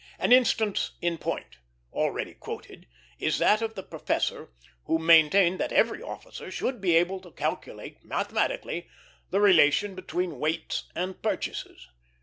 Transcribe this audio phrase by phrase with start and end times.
[0.17, 1.57] An instance in point,
[1.93, 2.87] already quoted,
[3.19, 4.51] is that of the professor
[4.85, 8.89] who maintained that every officer should be able to calculate mathematically
[9.29, 11.87] the relation between weights and purchases.